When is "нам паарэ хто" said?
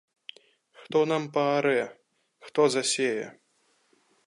1.11-2.61